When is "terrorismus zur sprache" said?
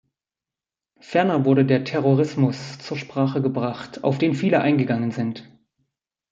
1.85-3.39